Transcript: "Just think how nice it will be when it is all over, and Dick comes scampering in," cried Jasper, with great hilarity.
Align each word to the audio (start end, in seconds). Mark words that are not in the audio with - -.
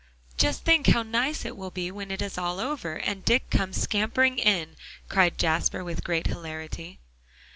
"Just 0.35 0.63
think 0.65 0.87
how 0.87 1.03
nice 1.03 1.45
it 1.45 1.55
will 1.55 1.69
be 1.69 1.91
when 1.91 2.09
it 2.09 2.23
is 2.23 2.35
all 2.35 2.59
over, 2.59 2.95
and 2.95 3.23
Dick 3.23 3.51
comes 3.51 3.79
scampering 3.79 4.39
in," 4.39 4.75
cried 5.09 5.37
Jasper, 5.37 5.83
with 5.83 6.03
great 6.03 6.25
hilarity. 6.25 6.97